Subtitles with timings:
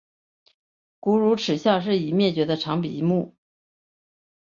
[0.99, 3.35] 古乳齿象是已灭绝的长鼻目。